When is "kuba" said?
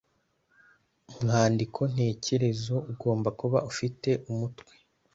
3.39-3.57